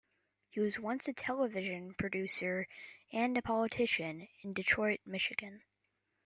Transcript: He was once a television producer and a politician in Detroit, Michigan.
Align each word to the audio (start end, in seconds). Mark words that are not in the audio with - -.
He 0.49 0.59
was 0.59 0.79
once 0.79 1.07
a 1.07 1.13
television 1.13 1.93
producer 1.93 2.67
and 3.13 3.37
a 3.37 3.41
politician 3.43 4.29
in 4.41 4.51
Detroit, 4.53 5.01
Michigan. 5.05 5.61